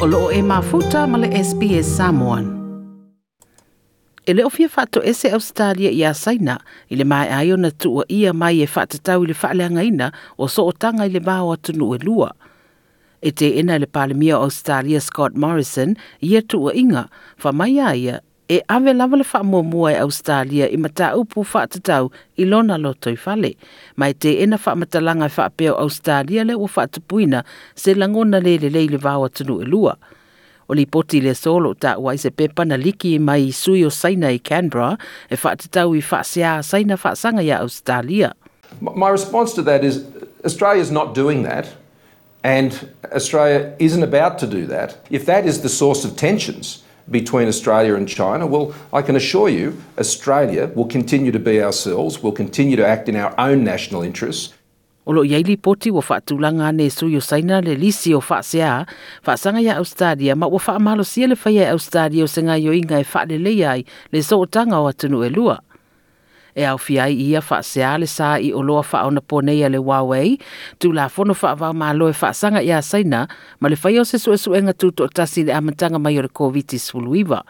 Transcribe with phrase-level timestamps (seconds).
[0.00, 2.44] o loo e mafuta ma le SPS Samoan.
[4.24, 6.56] E leo ofia whato ese Australia i a saina,
[6.88, 10.48] i le mai ai ona tua ia mai e whatatau i le whaaleanga ina o
[10.48, 12.32] so o tanga i le mau atunu e lua.
[13.20, 17.04] E te ina le palemia Australia Scott Morrison i e tua inga,
[17.44, 19.22] wha mai aia e ave lava le
[19.92, 20.76] e Australia i
[22.34, 22.76] i lona
[25.78, 27.44] Australia le faatupuina
[27.76, 28.08] se le
[29.62, 29.96] e lua.
[30.66, 30.84] O le
[32.18, 34.98] se pepa na liki mai sui o saina i Canberra
[35.28, 35.36] e
[35.94, 36.00] i
[36.64, 36.96] saina
[37.60, 38.34] Australia.
[38.80, 40.02] My response to that is
[40.44, 41.68] Australia is not doing that,
[42.42, 42.72] and
[43.12, 44.96] Australia isn't about to do that.
[45.08, 48.46] If that is the source of tensions, between Australia and China?
[48.46, 53.08] Well, I can assure you, Australia will continue to be ourselves, will continue to act
[53.08, 54.54] in our own national interests.
[55.06, 55.14] Wa
[56.72, 58.20] ne saina le lisi o
[59.78, 60.58] Australia, ma wa
[61.72, 65.58] Australia o senga yo inga e le so o tanga o atunu e lua.
[66.54, 70.38] e au fi ia fa se sa i o loa fa ona pone le Huawei
[70.78, 73.28] tu la fono fa va ma loe fa sanga saina
[73.60, 74.72] ma le fai o se su su enga
[75.08, 77.44] tasi le amatanga mai o le COVID-19 suluiva.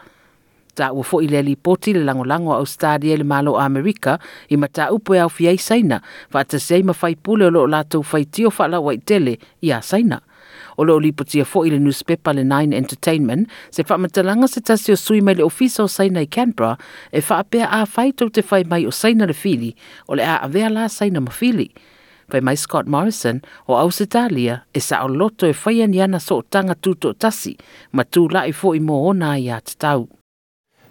[0.73, 1.55] Ta ua fo i le li
[1.93, 5.57] le lango lango au stadia le malo Amerika i ma ta upo e au fi
[5.57, 8.49] saina fa ta ma fai pule o lo la tau fai tio
[9.81, 10.21] saina
[10.77, 14.95] o lo lipotia fo i le newspaper le Nine Entertainment, se whamatalanga se tasi o
[14.95, 16.77] sui mai le ofisa o saina i Canberra,
[17.11, 19.75] e whaapea a whaito te whai mai o saina le fili,
[20.07, 21.71] o le a avea la saina ma fili.
[22.31, 26.37] Pai mai Scott Morrison o Ausitalia e sa o loto e whaia ni ana so
[26.39, 27.57] o tanga tuto tasi,
[27.91, 30.20] ma tū la i fo i mo ona i a tau.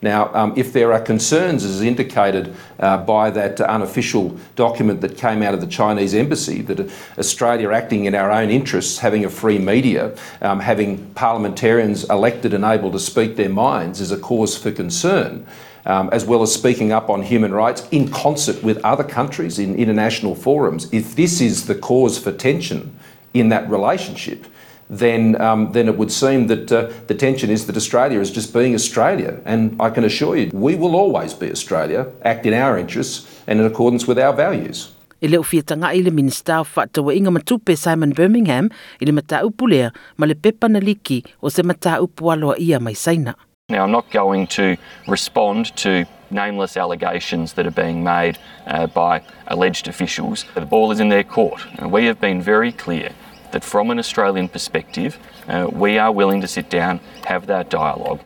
[0.02, 5.42] Now, um, if there are concerns, as indicated uh, by that unofficial document that came
[5.42, 9.58] out of the Chinese embassy, that Australia acting in our own interests, having a free
[9.58, 14.70] media, um, having parliamentarians elected and able to speak their minds is a cause for
[14.70, 15.46] concern.
[15.86, 19.76] Um, as well as speaking up on human rights in concert with other countries in
[19.76, 20.92] international forums.
[20.92, 22.94] If this is the cause for tension
[23.32, 24.44] in that relationship,
[24.90, 28.52] then, um, then it would seem that uh, the tension is that Australia is just
[28.52, 29.40] being Australia.
[29.44, 33.60] And I can assure you, we will always be Australia, act in our interests and
[33.60, 34.90] in accordance with our values.
[35.22, 38.70] E leo fiatanga i le minista o whaatawa inga matupe Simon Birmingham
[39.00, 42.80] i le mata upulea ma le pepa na liki o se mata upu aloa ia
[42.80, 43.34] mai saina.
[43.68, 44.76] Now, I'm not going to
[45.06, 50.44] respond to nameless allegations that are being made uh, by alleged officials.
[50.54, 53.10] The ball is in their court, and we have been very clear
[53.51, 58.19] that from an Australian perspective, uh, we are willing to sit down, have that dialogue.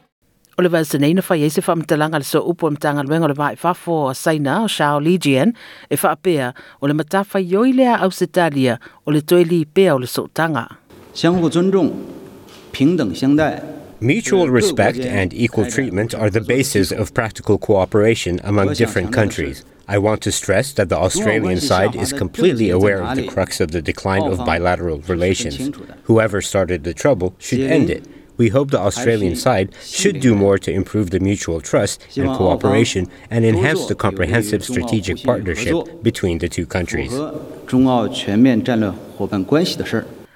[0.57, 4.09] O le vasa neina whai eise whamtalanga le so upo mtanga luenga le vai whafo
[4.09, 5.53] a saina o Shao Legian
[5.89, 8.77] e whaapea o le matawha yoi lea au Setalia
[9.07, 10.67] o le toili pea o le so tanga.
[11.13, 11.91] 相互尊重，
[12.71, 13.63] 平等相待。
[14.04, 19.64] Mutual respect and equal treatment are the basis of practical cooperation among different countries.
[19.88, 23.70] I want to stress that the Australian side is completely aware of the crux of
[23.70, 25.74] the decline of bilateral relations.
[26.02, 28.06] Whoever started the trouble should end it.
[28.36, 33.08] We hope the Australian side should do more to improve the mutual trust and cooperation
[33.30, 37.12] and enhance the comprehensive strategic partnership between the two countries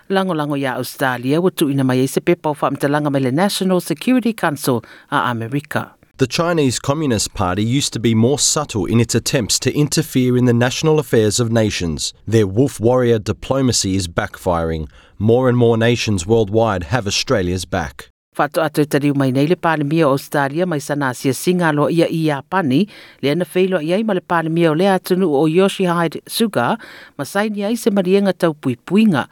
[0.08, 4.82] langolango ya Australia wa tuina mai se pe pau whamtalanga mai le National Security Council
[5.10, 5.94] a Amerika.
[6.18, 10.46] The Chinese Communist Party used to be more subtle in its attempts to interfere in
[10.46, 12.12] the national affairs of nations.
[12.26, 14.88] Their wolf warrior diplomacy is backfiring.
[15.18, 18.10] More and more nations worldwide have Australia's back.
[18.36, 22.26] Whato atu tariu mai nei le pālimia o Australia mai sana asia singalo ia i
[22.26, 22.88] Japani,
[23.22, 26.78] le ana whailo iai ma le pālimia o le atunu o Yoshihide Suga,
[27.18, 29.26] ma saini ai se marienga tau pui puinga.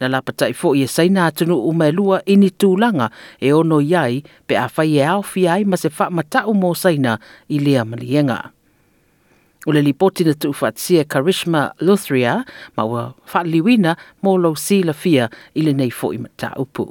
[0.00, 3.10] Na la patai fo i e saina atunu o mai lua ini tūlanga
[3.40, 6.74] e ono iai pe a whai e au fi ai ma se wha matau mo
[6.74, 8.38] saina i lea malienga.
[9.66, 12.44] O le lipoti na tu whatsia Karishma Luthria
[12.76, 16.86] ma ua whaaliwina mo lau si la fia i le nei fo i mataupu.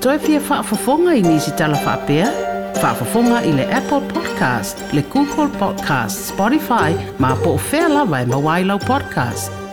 [0.00, 2.30] Toi fia whaafafonga i nisi tala whaapea?
[2.78, 8.26] Whaafafonga i le Apple Podcast, le Google Podcast, Spotify, ma po o whea lawa e
[8.30, 9.65] mawailau podcast.